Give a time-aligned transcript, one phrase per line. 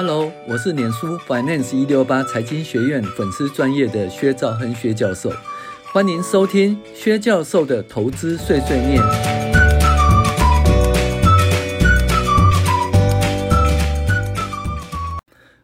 [0.00, 5.28] Hello，我是脸书 Finance 一六八财经学院粉丝专业的薛兆亨薛教授，
[5.92, 9.02] 欢迎收听薛教授的投资碎碎念。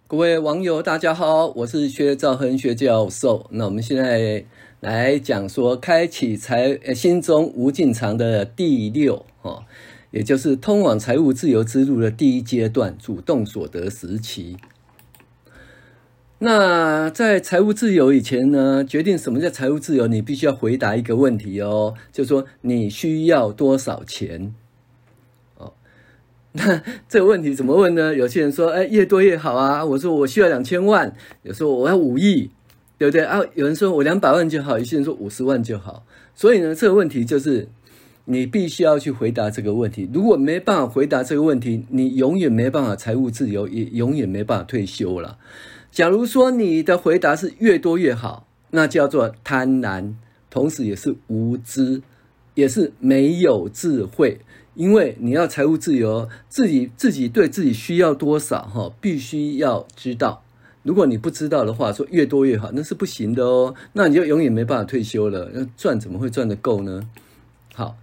[0.08, 3.46] 各位网友，大家好，我是薛兆亨薛教授。
[3.50, 4.44] 那我们现在
[4.80, 9.24] 来讲说，开启财心中无尽藏的第六。
[10.14, 14.56] 也就是通往财务自由之路的第一阶段——主动所得时期。
[16.38, 24.54] 那在财务自由以前呢，决定什么叫财务自由，你必须要回答一个问题哦，就是说你需要多少钱？
[25.58, 25.72] 哦，
[26.52, 28.14] 那这个问题怎么问呢？
[28.14, 29.84] 有些人说，哎，越多越好啊。
[29.84, 31.12] 我说我需要两千万，
[31.42, 32.52] 有时候我要五亿，
[32.98, 33.40] 对不对啊？
[33.56, 36.06] 有人说我两百万就好，有些人说五十万就好。
[36.36, 37.66] 所以呢，这个问题就是。
[38.26, 40.08] 你必须要去回答这个问题。
[40.12, 45.38] 如果没办法回答这个问题，你永远没办法财务自由，也永远没办法退休了。
[45.90, 50.14] 假如说你的回答是越多越好，那叫做贪婪，
[50.48, 52.00] 同时也是无知，
[52.54, 54.40] 也是没有智慧。
[54.74, 60.42] 因为你要财务自由，自己自己对自己需要多少哈，必须要知道。
[60.82, 63.74] 如果你不知道的话，说越多越好，那是不行的哦。
[63.92, 65.50] 那你就永远没办法退休了。
[65.52, 67.08] 那赚怎么会赚得够呢？
[67.74, 67.96] 好。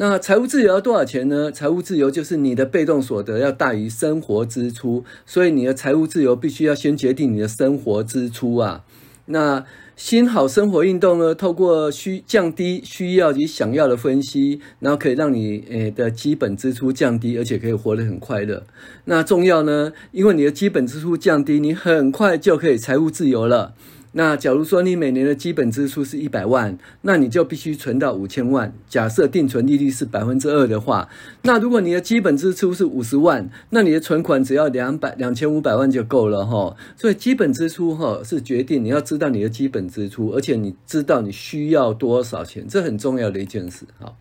[0.00, 1.50] 那财务自由要多少钱呢？
[1.50, 8.84] 财务自由就是你的被动所得要大于生活支出，所以你的财务自由必须要先决定你的生活支出啊。
[9.26, 9.64] 那
[9.96, 18.62] 新好生活运动呢，透过需降低需要及想要的分析，然后可以让你诶的基本支出降低，而且可以活得很快乐。
[19.06, 23.74] 那重要呢，因为你的基本支出降低，你很快就可以财务自由了。
[24.18, 28.72] 那假如说你每年的基本支出是一百万，那你就必须存到五千万。
[28.88, 31.08] 假设定存利率是百分之二的话，
[31.42, 36.76] 那如果你的基本支出是五十万，那你的存款只要两百两千五百万就够了哈。
[36.96, 44.16] 所以基本支出哈是决定你要知道你的基本支出，而且你知道你需要多少钱，这很重要的一件事哈。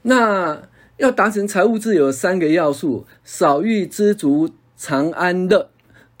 [0.00, 0.62] 那
[0.96, 4.48] 要达成财务自由三个要素：少欲知足，
[4.78, 5.68] 常安乐。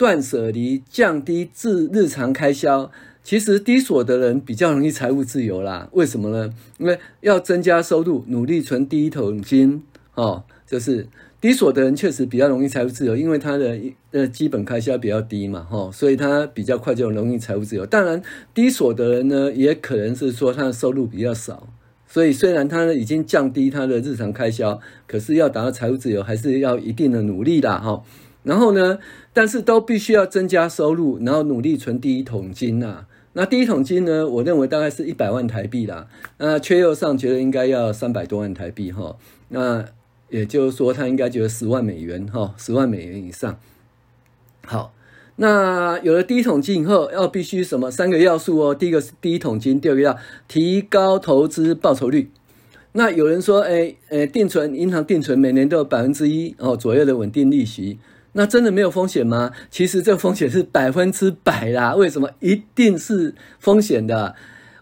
[0.02, 2.90] 断舍离，降低日日常开销。
[3.22, 5.88] 其实低所得人比较容易财务自由啦。
[5.92, 6.52] 为什么呢？
[6.78, 9.84] 因为要增加收入，努力存第一桶金。
[10.16, 11.06] 哦，就是
[11.40, 13.78] 低所得人确实比较容易财务自由，因为他的
[14.10, 17.86] 呃基本开销比较低嘛，哈，所以他比较快就容易财务自由。
[17.86, 18.20] 当然，
[18.52, 21.68] 低所得人呢，也可能是说他的收入比较少，
[22.08, 28.02] 所以虽然他呢已经降低他的日常开销，可是要达到财务自由，还是要一定的努力的哈。
[28.42, 28.98] 然后呢，
[29.32, 36.06] 但是都必须要增加收入，然后努力存第一桶金呐、那第一桶金呢，我认为大概是一百万台币啦。
[36.38, 39.16] 那缺右上觉得应该要三百多万台币哈。
[39.48, 39.84] 那
[40.28, 43.58] 也就是说，他应该觉得十万美元哈，十万美元以上。
[44.66, 44.92] 好，
[45.36, 48.74] 那有了第一桶金以后，要必须什么三个要素哦？
[48.74, 52.30] 第一个是第一桶金，第二个要提高投资报酬率。
[52.92, 57.98] 那有人说，哎，哎，定存银行定存每年都有百分之一哦左右的稳定利息。
[58.32, 59.52] 那真的没有风险吗？
[59.70, 61.94] 其实这个风险是百分之百啦。
[61.94, 62.30] 为什么？
[62.40, 64.34] 一定是风险的。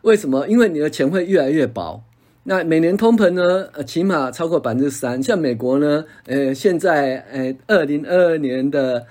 [0.03, 0.47] 为什么？
[0.47, 2.03] 因为你的钱会越来越薄。
[2.45, 3.69] 那每年通膨呢？
[3.73, 5.23] 呃，起码超过百分之三。
[5.23, 9.07] 像美国呢，呃，现在呃，二零二二年的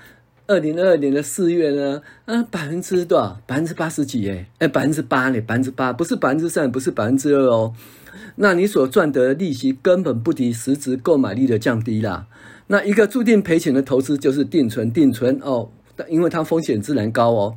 [0.47, 3.39] 二零二二年的四月呢，啊，百分之多少？
[3.45, 4.27] 百分之八十几？
[4.29, 5.39] 哎，哎，百分之八呢？
[5.41, 7.73] 百分之八，不是百分之三，不是百分之二哦。
[8.37, 12.25] 那你所赚得的利息根本不敌实质购买力的降低啦。
[12.71, 15.71] 那一个注定赔钱的投资就是定存，定存哦，
[16.07, 17.55] 因为它风险自然高哦。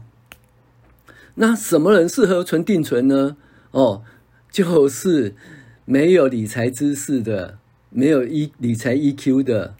[1.34, 3.36] 那什么人适合存定存呢？
[3.72, 4.02] 哦，
[4.50, 5.34] 就是
[5.84, 7.58] 没有理财知识的，
[7.90, 9.74] 没有 E 理财 EQ 的，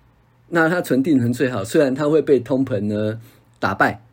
[0.50, 1.64] 那他存定存最好。
[1.64, 3.18] 虽然他会被通膨呢
[3.58, 4.04] 打败，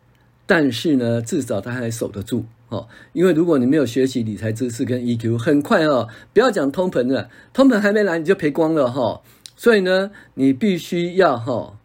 [0.46, 2.88] 但是呢，至少他还守得住哦。
[3.12, 9.22] 因为如果你没有学习理财知识跟 EQ，很快哦，不要讲通膨了，通膨还没来你就赔光了哈、哦。
[9.60, 11.78] 所以呢，你必须要哈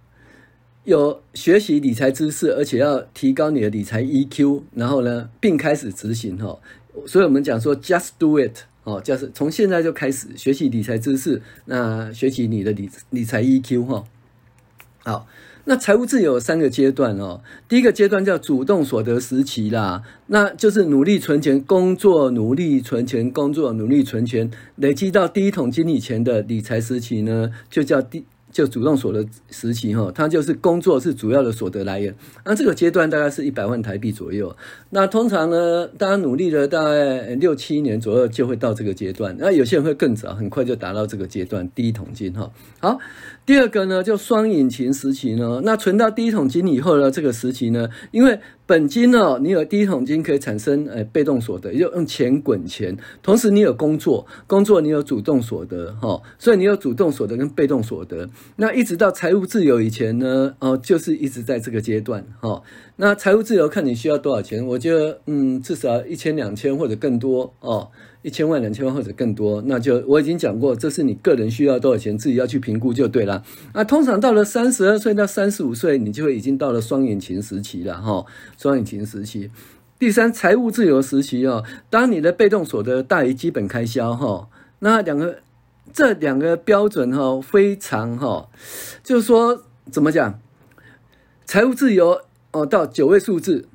[0.84, 6.56] 有学习理财知识，而且要提高你的理财 EQ，然后呢，并开始执行哈。
[7.04, 14.04] 所以我们讲说，just do it 哦，就是从现在就开始学习理财知识，那学习你的理理财 EQ 哈。
[15.02, 15.26] 好。
[15.66, 32.14] 那财务自由有三个阶段哦，第一个阶段叫主动所得时期啦，那就是努力存钱，工作努力存钱，工作努力存钱，累积到第一桶金以前的理财时期呢，就叫第就主动所得时期哈，它就是工作是主要的所得来源。
[32.44, 34.54] 那这个阶段大概是一百万台币左右。
[34.90, 39.34] 那通常呢，大家努力了大概六七年左右就会到这个阶段。
[39.40, 42.48] 那有些人会更早，很快就达到这个阶段，第一桶金哈。
[42.78, 42.96] 好，
[43.46, 62.62] 第二个呢，就双引擎时期呢，那存到第一桶金以后呢，这个时期呢，因为本金呢，你有第一桶金可以产生呃被动所得，也就用钱滚钱，同时你有工作，工作你有主动所得哈，所以你有主动所得跟被动所得，那一直到财务自由以前呢，哦，就是一直在这个阶段哈。
[62.96, 67.90] 那财务自由看你需要多少钱，我觉得嗯，至少一千两千或者更多哦。
[68.24, 73.44] 一千万、两千万或者更多，那就我已经讲过，这是你个人需要多少钱，自己要去评估就对了。
[73.74, 78.24] 那通常到了三十二岁到三十五岁，你就会已经到了双引擎时期了哈。
[78.56, 79.50] 双引擎时期，
[79.98, 84.48] 第三，财务自由时期哦，当你的被动所得大于基本开销哈，
[84.78, 85.40] 那两个
[85.92, 88.48] 这两个标准哈非常哈，
[89.02, 90.40] 就是说怎么讲，
[91.44, 92.22] 财务自由
[92.52, 93.68] 哦到九位数字，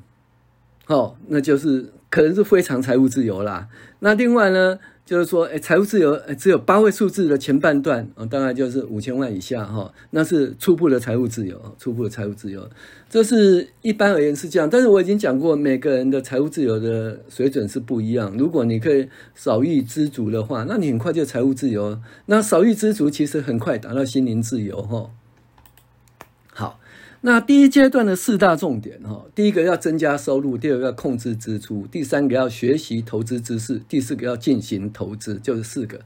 [0.89, 1.93] 哦，那就是。
[2.11, 3.67] 可能是非常财务自由啦。
[3.99, 12.67] 那另外呢，就是说，诶财务自由，只有八位数字的前半段，啊，大概就是五千万以下，哈，那是初步的财务自由，初步的财务自由，
[13.07, 14.67] 这是一般而言是这样。
[14.67, 18.35] 但是我已经讲过，每个人的财务自由的水准是不一样。
[18.35, 22.01] 如果你可以少欲知足的话，那你很快就财务自由。
[22.25, 25.11] 那少欲知足，其实很快达到心灵自由，哈。
[27.21, 35.99] 那第一阶段的四大重点哈，第一个要增加收入，第二个要控制支出，第三个要学习投资知识，第四个要进行投资，就是四个。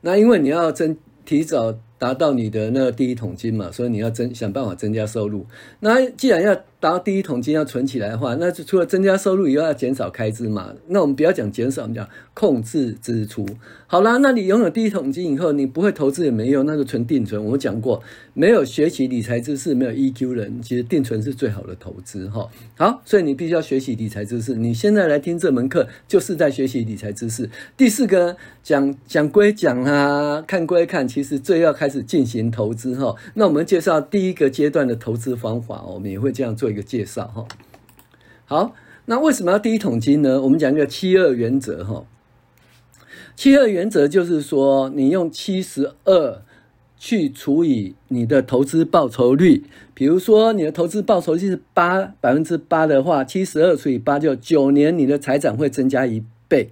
[0.00, 1.78] 那因为你要增提早。
[2.00, 5.44] 达到你的那个第一桶金嘛，所以你要增想办法增加收入。
[5.80, 10.72] 那既然要达到第一桶金要存起来的话，那就除了增加收入以外，要减少开支嘛。
[10.86, 13.46] 那我们不要讲减少，我们讲控制支出。
[13.86, 17.44] 好啦，那你拥有第一桶金以后，你不会投资也没用，那就存定存。
[17.44, 18.02] 我讲过，
[18.32, 22.48] 没有学习理财知识、没有 EQ 人，其实定存是最好的投资哈。
[22.78, 24.54] 好，所以你必须要学习理财知识。
[24.54, 27.50] 你现在来听这门课，就是在学习理财知识。
[27.76, 31.89] 第四个讲讲归讲啊，看归看，其实最要开。
[31.90, 37.46] 是进行投资哈，那我们介绍第一个阶段的投资方法，我们也会这样做一个介绍哈。
[38.46, 38.74] 好，
[39.06, 40.40] 那为什么要第一桶金呢？
[40.42, 42.06] 我们讲一个七二原则哈。
[43.36, 46.42] 七二原则就是说，你用七十二
[46.98, 49.64] 去除以你的投资报酬率。
[49.94, 56.70] 比如说，你的投资报酬率是八百分之八的话，七十二除以八就九年，你的财产会增加一倍。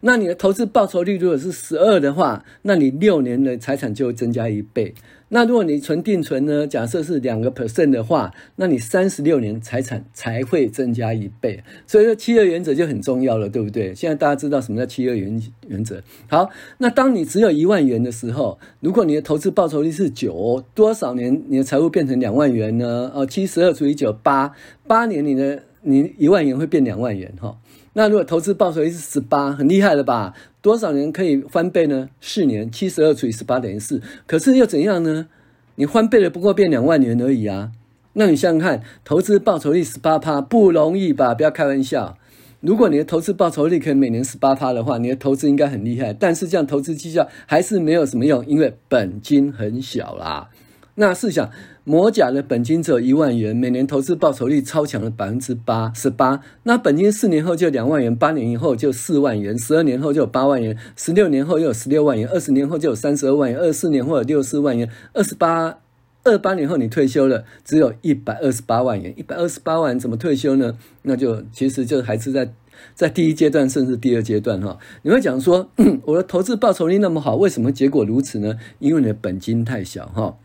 [0.00, 4.94] 那你的投资报酬率如果是十二的话，那你六年的财产就会增加一倍。
[5.32, 6.66] 那如果你存定存呢？
[6.66, 11.62] 假设是两个 percent 的话，那你三十六年财产才会增加一倍。
[11.86, 13.94] 所以说七二原则就很重要了，对不对？
[13.94, 16.02] 现在大家知道什么叫七二原原则？
[16.28, 23.12] 好，那当你只有一万元的时候，如果你的投资报酬率是九，多少年你的财务变成两万元呢？
[23.14, 24.52] 哦，七十二除以九，八
[24.88, 27.56] 八年你的你一万元会变两万元哈。
[27.94, 30.32] 那如果投资报酬率是十八，很厉害了吧？
[30.62, 32.08] 多少年可以翻倍呢？
[32.20, 34.00] 四年，七十二除以十八等于四。
[34.26, 35.26] 可是又怎样呢？
[35.74, 37.72] 你翻倍了，不过变两万元而已啊。
[38.12, 41.34] 那你想想看，投资报酬率十八趴不容易吧？
[41.34, 42.16] 不要开玩笑。
[42.60, 46.12] 如果你的投资报酬率可以每年十八趴的话，你的投资应该很厉害。
[46.12, 50.50] 但是这样投资绩效还是没有什么用，因为本金很小啦。
[50.94, 51.50] 那试想。
[51.84, 65.78] 摩甲的本金只有一万元，每年投资报酬率超强的百分之八十八，那本金四年后就两万元，八年以后就四万元，十二年后就有八万元，十六年后又有十六万元，二十年后就有三十二万元，二十四年后有六十四万元，二十八
[66.22, 70.76] 二八年后你退休了，只有一百二十八万元，一百二十八万怎么退休呢？
[71.02, 72.52] 那就其实就还是在
[72.94, 74.78] 在第一阶段，甚至第二阶段哈。
[75.02, 75.70] 你会讲说，
[76.04, 78.58] 我的投资报酬率那么好，为什么结果如此呢？
[78.78, 80.36] 因为你的本金太小哈。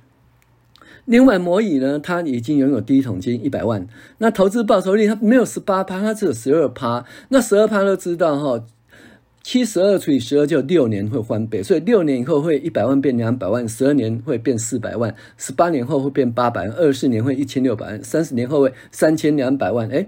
[1.06, 7.06] 另外，摩椅呢，它已经拥有第一桶金一百万，那投资报酬率它没有十八趴，它只有十二趴。
[7.30, 8.66] 那十二趴都知道哈，
[9.44, 19.88] 七十二除以十二就六年会翻倍，所以六年以后会一百万变两百万，十二年会变四百万，十八年后会变八百万，二十年会一千六百万，三十年后会三千两百万。
[19.90, 20.08] 诶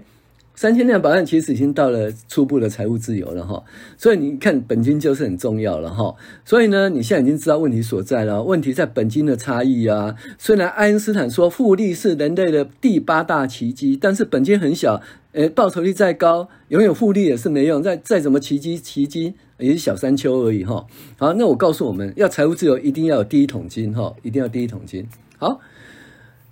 [0.58, 3.62] 三千两百万其实已经到了初步的财务自由了哈，
[3.96, 6.12] 所以你看本金就是很重要了哈。
[6.44, 10.16] 所以呢，你现在已经知道问题所在了，问题在本金的差异啊。
[10.36, 15.00] 虽然爱因斯坦说复利是人类的第八大奇迹，但是本金很小，
[15.30, 20.84] 诶，报酬率再高，拥有复利也是没用，再再怎么奇迹奇迹也是小山丘而已哈。
[21.18, 25.06] 好，那我告诉我们要财务自由，一定要有第一桶金哈，一定要第一桶金。
[25.36, 25.60] 好。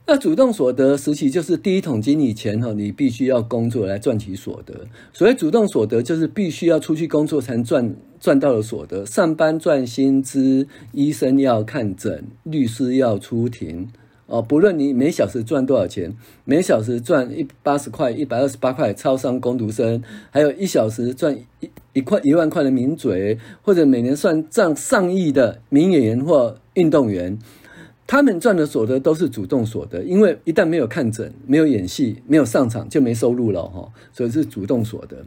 [0.08, 4.86] 那主动所得时期就是第一桶金以前哈，你必须要工作来赚取所得。
[5.12, 9.04] 所谓主动所得，就是必须要出去工作才能赚赚到的所得。
[9.04, 13.88] 上班赚薪资，医生要看诊，律师要出庭
[14.26, 14.40] 哦。
[14.40, 27.36] 不论你每小时赚多少钱，每小时赚一八十块、一百二十八块，超商工读生，还有一小时赚一一块一万块的名嘴，或者每年算赚上亿的名演员或运动员。
[28.06, 35.24] 他们赚的所得都是主动所得，因为一旦没有看诊、没有演戏、没有上场，就没收入了哈，所以是主动所得。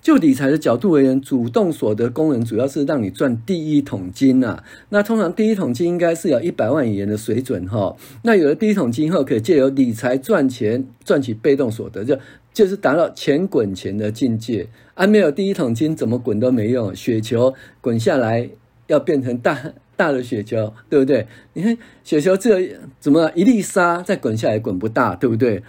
[0.00, 4.62] 就理财的角度而言，主动所得功能主要是让你赚第一桶金呐。
[4.88, 7.94] 那通常第一桶金应该是有一百万元的水准哈。
[8.22, 12.18] 那有了第一桶金后，可以借由理财赚钱，赚取被动所得，就
[12.54, 14.68] 就是达到钱滚钱的境界。
[14.94, 18.48] 而没有第一桶金，怎么滚都没用，雪球滚下来
[18.86, 19.74] 要变成大。
[20.00, 21.26] 大的雪球，对不对？
[21.52, 25.62] 你看雪球这怎么一粒沙再滚下来滚不大，对不对？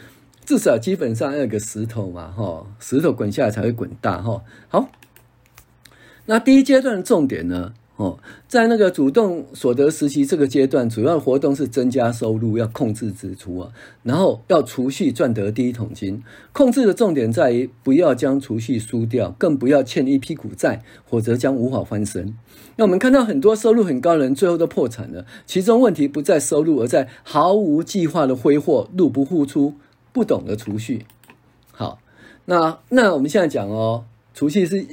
[0.45, 4.41] 至少基本上要有个石头嘛，哈，石头滚下来才会滚大，哈。
[4.69, 4.89] 好，
[6.27, 7.73] 那第一阶段的重点呢？
[7.97, 8.17] 哦，
[8.47, 13.69] 在那个主动所得时期这个阶段，主要活动是增加收入，要控制支出啊，
[14.01, 16.23] 然后要储蓄赚得第一桶金。
[16.51, 22.35] 控制的重点在于不要将储蓄输掉，更不要欠一屁股债，否则将无法翻身。
[22.77, 29.75] 那我们看到很多收入很高的人最后都破产了，其中问题不在收入，而在毫无计划的挥霍，入不敷出，
[30.11, 31.05] 不懂得储蓄。
[31.71, 31.99] 好，
[32.45, 34.87] 那那我们现在讲哦，储蓄是。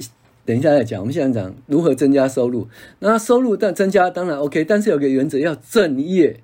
[0.49, 2.67] 等一下再讲，我们现在讲如何增加收入。
[2.97, 6.41] 那收入但增加当然 OK，但是有个原则要正业，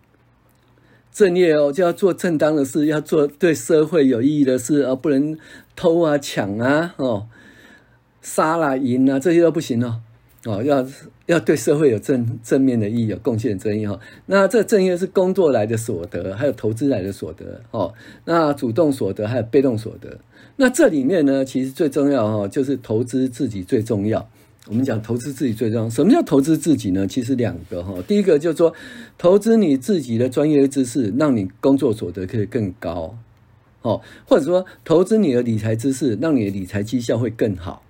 [1.12, 5.36] 正业哦就要做正当的事，要做对社会有意义的事，而不能
[5.76, 7.26] 偷啊抢啊哦
[8.22, 10.02] 杀啦赢啊这些都不行哦
[10.46, 10.86] 哦要
[11.26, 14.00] 要对社会有正正面的意义，有贡献正义哈。
[14.28, 17.96] 那这正业是工作来的所得，还有投资来的所得哦。
[18.26, 20.20] 那主动所得还有被动所得。
[20.58, 24.28] 那这里面呢，其实最重要哈，就是投资自己最重要。
[24.68, 27.06] 我们讲投资自己最重要，什么叫投资自己呢？
[27.06, 28.74] 其实两个哈，第一个就是说，
[29.18, 33.16] 投资你自己的专业知识，让你工作所得可以更高，
[33.84, 37.84] 哦，或者说投资你的理财知识，让你的理财绩效会更好。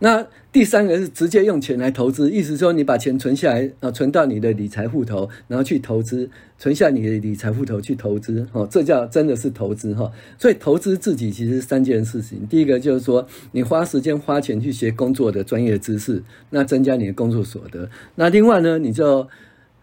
[0.00, 10.10] 那第三个是直接用钱来投资，意思说你把钱存下来，啊，存到你的理财户头，然后去投资，存下你的理财户头去投资，哦，这叫真的是投资哈。
[10.38, 17.88] 所以投资自己其实三件事情，第一个就是说你花时间花钱去学工作的专业知识，那增加你的工作所得。
[18.16, 19.26] 那另外呢，你就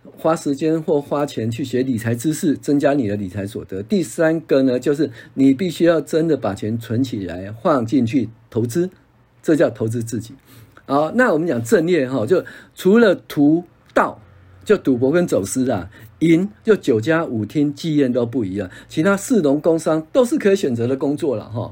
[0.03, 3.84] 花时间或花钱去学理财知识，增加你的理财所得。
[3.84, 8.89] 第三个呢，就是你必须要真的把钱存起来，放进去投资。
[9.41, 10.33] 这叫投资自己，
[10.86, 12.43] 好，那我们讲正业哈，就
[12.75, 14.19] 除了屠盗，
[14.63, 21.71] 就赌博跟走私啊，淫就酒家舞厅妓院都不一样，其他士农工商都是可以选择的工作了哈。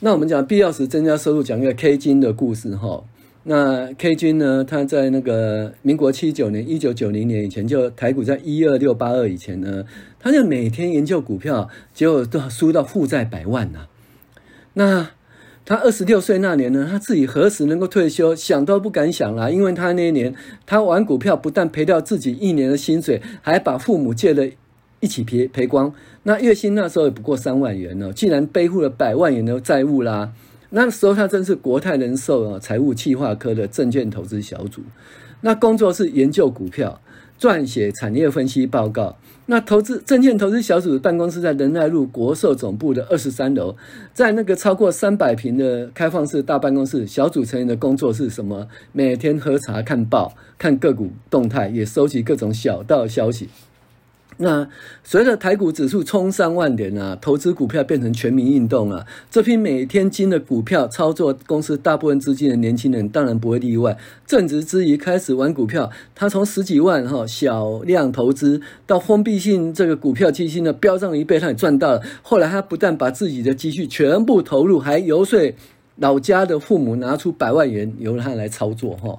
[0.00, 3.02] 那我们讲必要时增加收入，讲一个 K 金的故事哈。
[3.44, 9.84] 那 K 金呢，他在那个民国七九年，一九九零年以前，就台股在一二六八二以前呢，
[10.18, 13.86] 他就每天研究股票，结果都输到负债百万呐。
[14.74, 15.10] 那
[15.66, 19.50] 他二十六岁那年呢，他自己何时能够退休，想都不敢想啦。
[19.50, 20.32] 因为他那一年，
[20.64, 24.48] 他玩股票不但赔掉自己一年的薪水，还把父母借的
[25.00, 25.92] 一起赔赔光。
[26.22, 30.32] 那月薪那时候也不过三万元呢，竟然背负了百万元的债务啦。
[30.70, 34.82] 那时候他真是国泰人寿啊财务企划科的证券投资小组，
[35.40, 37.00] 那工作是研究股票，
[37.38, 39.16] 撰写产业分析报告。
[39.48, 43.76] 那投资证券投资小组的办公室在仁爱路国寿总部的二十三楼，
[44.12, 48.66] 在那个超过三百平的开放式大办公室，小组成员的工作是什么？
[48.90, 53.48] 每天喝茶、看报、看个股动态，也收集各种小道消息。
[54.38, 54.68] 那
[55.02, 59.06] 随着台股指数冲上万点啊，投资股票变成全民运动啊。
[59.30, 63.96] 这批每天经的股票操作公司大部分资金的年轻人当然不会例外。
[64.26, 72.02] 正值之余开始玩股票，他从十几万哈小量投资到封闭性这个股票基金的飙涨一倍，他也赚到了。
[72.22, 75.54] 后来他不但把自己的积蓄全部投入，还游说
[75.96, 79.18] 老家的父母拿出百万元由他来操作哈。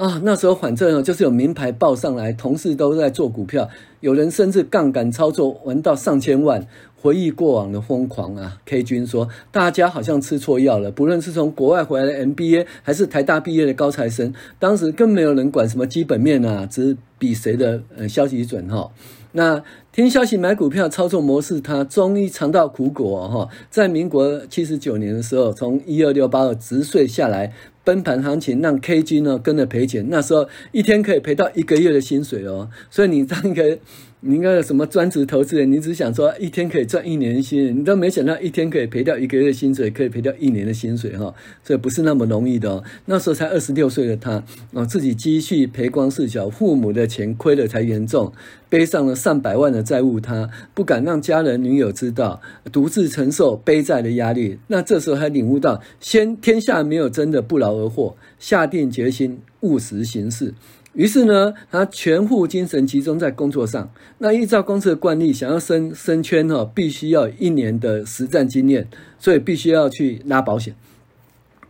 [0.00, 3.68] 啊，那时候反正就是有名牌报上来，同事都在做股票，
[4.00, 6.66] 有人甚至杠杆操作玩到上千万。
[7.02, 10.90] 回忆过往的疯狂啊，K 君说，大家好像吃错药了。
[10.90, 18.90] 不论是从国外回来的 MBA，还是台大毕业的高材生，当时更没有人管什么基本面啊，只比谁的呃消息准哈。
[19.32, 23.48] 那听消息买股票操作模式，他终于尝到苦果哈。
[23.70, 27.52] 在民国七十九年的时候，从一二六八二直税下来。
[27.82, 32.68] 崩盘行情让 K 君呢跟着赔钱，那时候一天可以赔到一个月的薪水哦。
[32.90, 33.78] 所以你当一个
[34.22, 41.34] 你应该有什么专职投资人，你只想说一天可以赚一年薪水，你都没想到一天可以赔掉一个月的薪水，可以赔掉一年的薪水哈。
[41.64, 42.84] 所以不是那么容易的哦。
[43.06, 48.30] 那时候才二十六岁的他啊，自己积蓄赔光事小，父母的钱亏了才严重，
[48.68, 54.58] 背上了上百万的债务，他不敢让家人女友知道，独自承受背债的压力。
[54.66, 60.52] 那这时候还领悟到，先天下没有真的不劳而获，下定决心务实行事。
[60.92, 63.88] 于是呢，他全副精神集中在工作上。
[64.18, 70.74] 那依照公司的惯例，想要升升圈哈，必须要一年的实战经验，所以必须要去拉保险。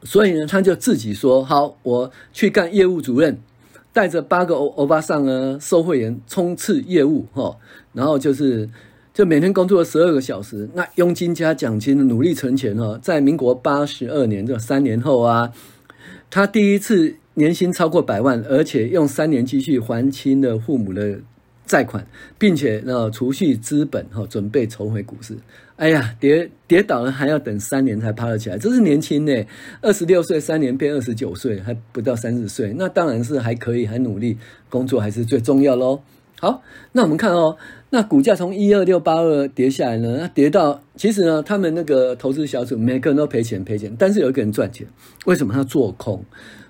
[0.02, 3.38] 所以呢，他就自己说：“好，我去干业务主任，
[3.92, 7.58] 带着八个欧欧巴桑呢，收会员冲刺业务哈。
[7.92, 8.70] 然后就是，
[9.12, 12.98] 就每天工作十二个小时，那佣金加奖金，努力存钱哈。
[13.02, 15.52] 在民国八十二年这三年后啊，
[16.30, 21.20] 他第一次。”年薪超过百万，而且用三年积蓄还清了父母的
[21.64, 22.06] 债款，
[22.38, 25.34] 并且呢储蓄资本哈，准备筹回股市。
[25.76, 29.32] 哎呀，跌跌倒了还要等三年才爬得起来，这是年轻呢，
[29.80, 34.36] 二十六岁三年变二十九岁，还不到三十岁，那当然是还可以，还努力
[34.68, 36.02] 工作还是最重要喽。
[36.38, 37.56] 好，那我们看哦，
[37.88, 44.86] 那股价从一二六八二跌下来呢，那跌到其实呢，他们那个投资小组每个人都赔钱赔钱，但是有一个人赚钱，
[45.24, 46.22] 为什么他做空？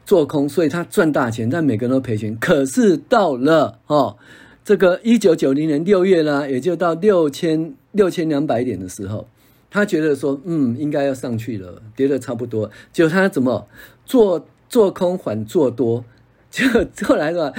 [0.04, 2.36] 做空，所以他赚大钱，但每个人都赔钱。
[2.40, 4.16] 可是到了哦，
[4.64, 9.28] 这个一九九零年六月呢，也就到六千六千两百点的时候，
[9.70, 12.70] 他觉得说，嗯，应该要上去了，跌得差不多。
[12.92, 13.68] 结果他怎么
[14.04, 16.04] 做做空反做多，
[16.50, 16.66] 就
[17.06, 17.52] 后来是吧？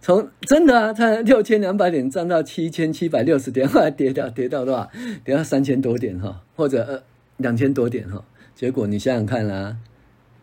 [0.00, 4.90] 从真的啊，他六千两百点涨到七千七百六十点，后来跌掉跌到多少？
[5.24, 7.02] 跌到三千多点哈，或者呃
[7.36, 8.24] 两千多点哈。
[8.54, 9.76] 结果你想想看啦。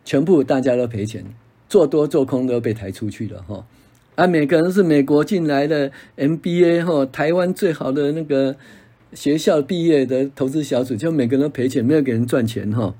[0.09, 1.23] 全部大家都赔钱，
[1.67, 3.63] 做多做空都被抬出去了哈，
[4.15, 8.55] 啊，每个人是美国进来的 MBA 哈，台湾最好的那个
[9.13, 12.95] 学校毕业的投资小组，就每个人都赔钱，没有给人赚钱哈。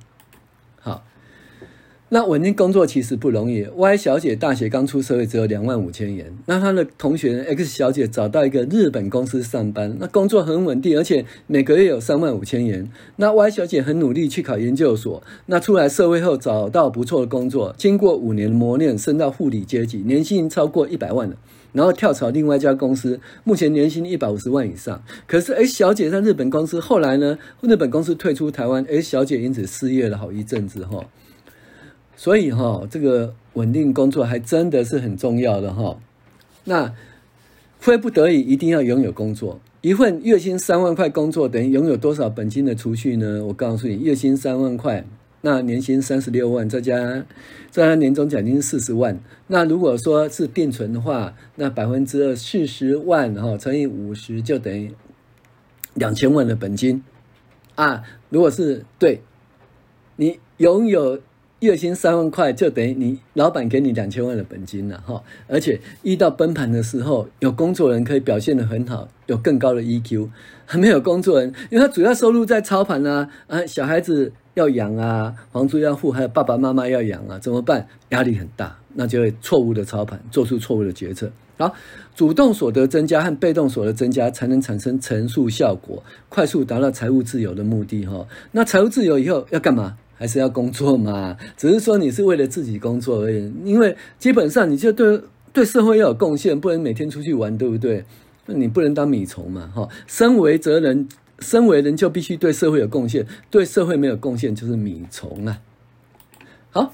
[2.11, 3.67] 那稳定工作其实不容易。
[3.75, 6.25] Y 小姐大学刚出社会，只有两万五千元。
[6.47, 12.89] 那她的同学 X 小姐找到一个日本公司上班，那工作很稳定，而且每个月有三万五千元。
[13.17, 21.35] 那 Y 小姐很努力去考研究所，那出来社会后找到不错的工作，经过五年磨练，升到护理阶级，年薪超过一百万了。
[21.71, 25.03] 然后跳槽另外一家公司，目前年薪一百五十万以上。
[25.27, 31.05] 可是 X 小姐在日本公司后来呢，日本公司退出台湾，X 小姐因此失业了好一阵子哈。
[32.19, 35.97] 所以哈，这个稳定工作还真的是很重要的哈。
[36.65, 36.93] 那
[37.79, 43.45] 非不得已一定要拥有工作，一份月薪三万块工作等于拥有多少本金的储蓄呢？
[43.45, 45.05] 我告诉你，月薪三万块，
[45.39, 47.25] 那年薪三十六万，再加
[47.71, 49.17] 再加年终奖金四十万。
[49.47, 54.93] 那如果说是定存的话，那百分之二四十万哈乘以五十就等于
[55.93, 57.01] 两千万的本金
[57.75, 58.03] 啊。
[58.29, 59.21] 如果是对，
[60.17, 61.21] 你拥有。
[61.59, 65.21] 月薪三万块，就等于你老板给你两千万的本金了哈。
[65.47, 70.29] 而且遇到崩盘的时候，有工作人可以表现得很好，有更高的 EQ。
[70.65, 77.87] 还没有工作人，因为他主要收入在操盘啊，啊，小孩子要养啊，房租要付，还有爸爸妈妈要养啊，怎么办？
[78.09, 81.31] 压力很大，那就会错误的操盘，做出错误的决策。
[81.57, 81.73] 好，
[82.15, 88.27] 主动所得增加和被动所得增加，才能产生乘数效果，快速达到财务自由的目的哈。
[88.51, 89.97] 那财务自由以后要干嘛？
[90.19, 93.51] 还是要工作嘛， 只是说你是为了自己工作而已。
[93.63, 95.21] 因为基本上你就对
[95.53, 98.03] 对社会要有贡献，不能每天出去玩，对不对？
[98.45, 99.87] 那你不能当米虫嘛，哈。
[100.07, 101.07] 身为责人，
[101.39, 105.61] 身为人就必须对社会有贡献，对社会没有贡献就是米虫啊。
[106.71, 106.93] 好，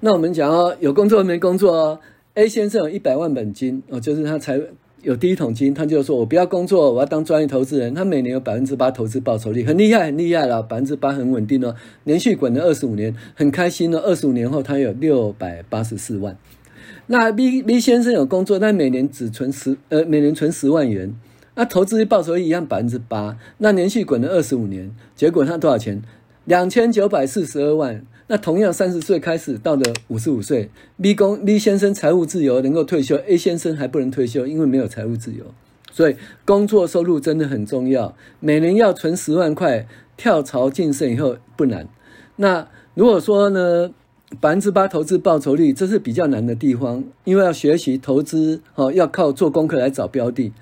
[0.00, 2.00] 那我们讲哦，有工作没工作哦。
[2.34, 4.60] A 先生有一百万本金哦，就是他才。
[5.06, 14.02] 有第一桶金，他就说：“我不要工作，我要当专业投资人。”他每年有百分之八投资报酬率，很厉害，很厉害了，百分之八很稳定哦，连续滚了二十五年，很开心哦。
[14.04, 16.36] 二十五年后，他有六百八十四万。
[17.06, 21.14] 那 B B 先生有工作，但每年只存十呃，每年存十万元，
[21.54, 26.02] 那投资报酬率一样百分之八，那连续滚了二十五年，结果他多少钱？
[26.46, 28.04] 两千九百四十二万。
[28.28, 30.68] 那同样三十岁开始到了五十五岁
[31.00, 35.44] ，B 公 B 先生财务自由能够退休，A 先生还不能退休，因为没有财务自由。
[35.92, 41.86] 所以工作收入真的很重要，每年要存十万块，跳槽晋升以后不难。
[42.34, 43.92] 那如果说呢，
[44.40, 50.52] 百分之八投资报酬率，这是比较难的地方，因为要学习投资哦，要靠做功课来找标的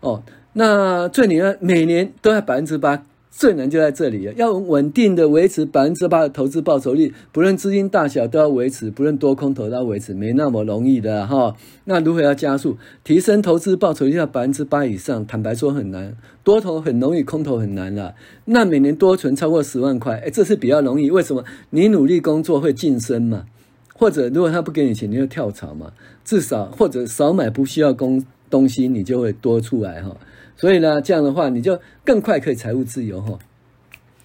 [0.00, 0.22] 哦。
[0.52, 3.02] 那最你呢，每年都要百分之八。
[3.38, 11.54] 最难就在这里，要稳定的维持百分之八的投资报酬率，不论资金大小都要维持，不论多空头都要维持，没那么容易的哈。
[11.84, 15.26] 那如何要加速提升投资报酬率到百分之八以上？
[15.26, 18.14] 坦白说很难，多头很容易，空头很难了。
[18.46, 21.10] 那每年多存超过十万块，哎，这是比较容易。
[21.10, 21.44] 为什么？
[21.68, 23.44] 你努力工作会晋升嘛？
[23.92, 25.92] 或者如果他不给你钱，你就跳槽嘛？
[26.24, 30.16] 至少或者少买不需要工东西，你就会多出来哈。
[30.56, 33.38] 所以呢，这样的话你就更快可以财务自由哈。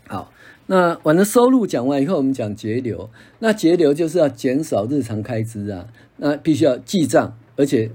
[0.07, 0.31] 好，
[0.67, 3.09] 那完了收入讲完以后，我们讲节流。
[3.39, 7.91] 那节流就是要减少日常开支啊，那必须要记账，而且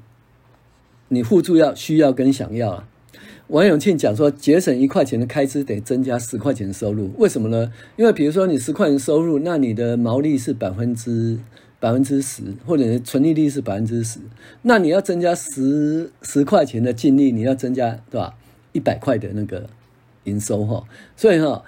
[1.08, 2.88] 你互助要需要跟想要啊。
[3.48, 7.72] 王永庆讲说，节省一块钱的开支得增加十块钱收入，为什么呢？
[7.96, 11.38] 因为比如说你十块钱收入，那你的毛利是百分之
[11.86, 14.18] 百分之十，或者是纯利率是百分之十，
[14.62, 18.34] 那你要增加十十块钱的净利，你要增加对吧？
[18.72, 19.70] 一百块的那个
[20.24, 20.82] 营收哈，
[21.16, 21.62] 所以哈，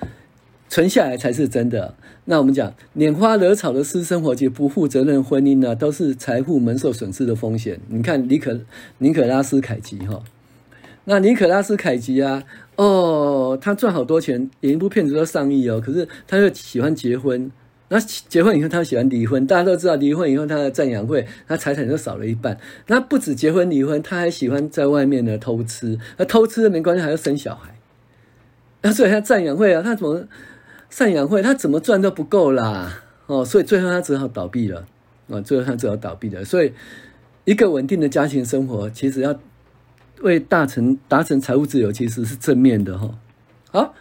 [0.68, 1.94] 存下来才是真的。
[2.24, 7.78] 那我们讲拈花惹草的私生活及不负责任婚姻呢，都是财富蒙受损失的风险。
[7.86, 8.58] 你看尼可
[8.98, 10.24] 尼可拉斯凯奇哈。
[11.04, 12.42] 那尼可拉斯凯奇啊，
[12.74, 15.80] 哦，他赚好多钱，演一部片子都上亿哦。
[15.80, 17.52] 可是他又喜欢结婚，
[17.88, 19.46] 那结婚以后他喜欢离婚。
[19.46, 22.58] 大家都知道，离婚以后他的赡养费，他财产就少了一半。
[22.86, 25.98] 那不止结婚离婚，他还喜欢在外面呢偷吃。
[26.16, 27.74] 那偷吃没关系，还要生小孩。
[28.82, 30.24] 那所以他赡养费啊，他怎么
[30.92, 33.02] 赡养费他怎么赚都不够啦。
[33.26, 34.86] 哦，所以最后他只好倒闭了。
[35.28, 36.44] 啊，最后他只好倒闭了。
[36.44, 36.72] 所以
[37.44, 39.38] 一个稳定的家庭生活，其实要。
[40.22, 43.08] 为大成达成财务自由，其实是正面的哈。
[43.70, 43.94] 好，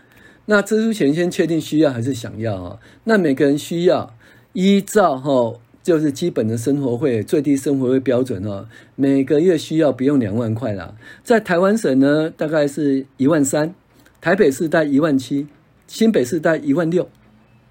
[0.49, 2.79] 那支出前先确定需要还是想要啊？
[3.03, 4.13] 那每个人需要
[4.53, 8.65] 依照哈，就是基本的生活费最低生活费标准哦。
[8.95, 13.75] 每个月需要不用两万块啦，在台湾省呢，大概是一万三，
[14.21, 15.47] 台北市大概一万七，
[15.86, 17.10] 新北市大概一万六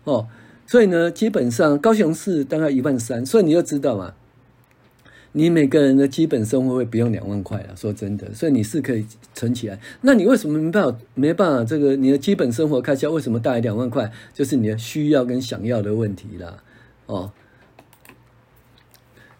[0.04, 0.28] 哦。
[0.66, 4.12] 所以呢，基本上高雄市大概一万三，所以你就知道嘛。
[5.38, 9.78] 你每个人的基本生活费不用两万块了，说真的，所以你是可以存起来。
[10.00, 10.98] 那你为什么没办法？
[11.12, 14.10] 没办法，这个你的基本生活开销为什么大于两万块？
[14.32, 16.62] 就是你的需要跟想要的问题啦。
[17.04, 17.32] 哦，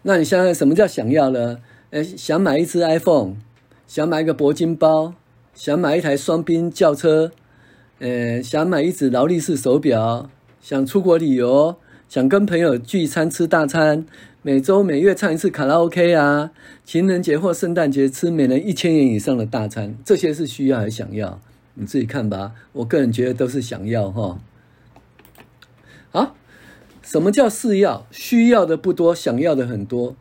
[0.03, 1.57] 那你现在什么叫想要呢？
[1.89, 3.37] 诶，想买一支 iPhone，
[3.87, 5.15] 想买一个铂金包，
[5.55, 7.31] 想买一台双宾轿车，
[7.97, 10.29] 呃，想买一只劳力士手表，
[10.61, 11.77] 想出国旅游，
[12.09, 14.05] 想跟朋友聚餐吃大餐。
[14.41, 16.51] 每周每月唱一次卡拉 OK 啊，
[16.85, 21.41] 情人节或圣诞节吃每人一千元以上的大餐，这些是需要还是想要？
[21.73, 22.53] 你自己看吧。
[22.71, 24.39] 我个人觉得都是想要哈。
[26.11, 26.37] 好，
[27.03, 28.07] 什么叫是要？
[28.09, 30.15] 需要的不多，想要的很多。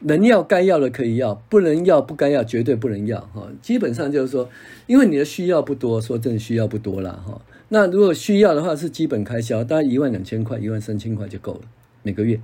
[0.00, 3.48] 能要该要的可以要，不能要不该要绝对不能要哈。
[3.62, 4.50] 基本上就是说，
[4.88, 7.40] 因为你的需要不多，说真的需要不多啦哈。
[7.68, 11.60] 那如果需要的话是基本开销，大概一万两千块、一万三千块就够了，
[12.02, 12.40] 每个月。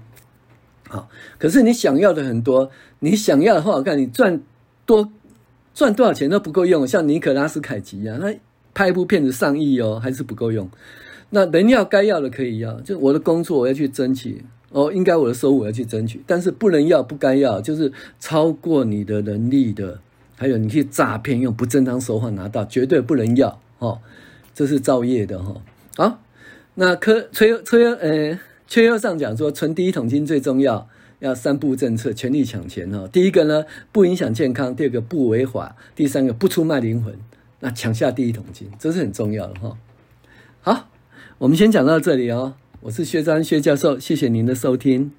[0.89, 1.09] 好，
[1.39, 4.41] 可是你想要的很多，你想要的话，我看你赚
[4.85, 5.11] 多
[5.73, 6.87] 赚多少钱都不够用。
[6.87, 8.35] 像尼可拉斯凯奇啊，他
[8.75, 10.69] 拍一部片子上亿哦，还是不够用。
[11.31, 19.99] 那人要该要的可以要，就我的工作我要去争取哦，应该我的收入我要去争取，但是不能要不该要，就是超过你的能力的，
[20.37, 23.99] 还有你去诈骗用不正当手法拿到，绝对不能要哦，
[24.55, 25.61] 这是造业的哈。
[25.97, 26.23] 好，
[26.75, 28.39] 那科崔崔呃。
[28.67, 30.89] 崔优上讲说，存第一桶金最重要，
[31.19, 33.07] 要三步政策，全力抢钱哦。
[33.07, 37.15] 第一个呢，不影响健康；第二个，不违法；第三个，不出卖灵魂。
[37.61, 39.77] 那抢下第一桶金，这是很重要的哈。
[40.63, 40.89] 好，
[41.37, 42.55] 我们先讲到这里哦。
[42.81, 45.13] 我是薛章薛教授，谢谢您的收听。